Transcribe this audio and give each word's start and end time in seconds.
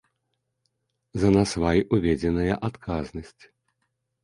За 1.23 1.29
насвай 1.35 1.79
уведзеная 1.99 2.59
адказнасць. 2.71 3.43